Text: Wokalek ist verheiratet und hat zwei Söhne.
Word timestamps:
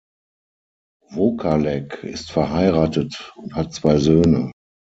Wokalek 1.13 2.03
ist 2.03 2.31
verheiratet 2.31 3.31
und 3.35 3.53
hat 3.53 3.71
zwei 3.71 3.99
Söhne. 3.99 4.51